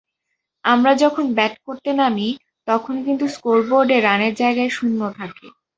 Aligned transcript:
আমরা 0.65 0.91
যখন 1.03 1.25
ব্যাট 1.37 1.53
করতে 1.65 1.89
নামি, 1.93 2.27
তখন 2.67 2.95
কিন্তু 3.05 3.25
স্কোরবোর্ডে 3.35 3.97
রানের 3.99 4.33
জায়গায় 4.41 4.71
শূন্য 4.71 4.99
থাকে। 5.17 5.45